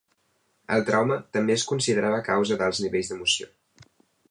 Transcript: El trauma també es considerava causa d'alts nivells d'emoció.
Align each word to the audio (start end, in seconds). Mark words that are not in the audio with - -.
El 0.77 0.85
trauma 0.87 1.17
també 1.37 1.53
es 1.59 1.67
considerava 1.73 2.23
causa 2.31 2.59
d'alts 2.63 2.83
nivells 2.87 3.13
d'emoció. 3.13 3.53